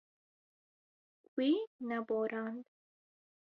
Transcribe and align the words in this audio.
Wî 1.35 1.51
neborand. 1.89 2.63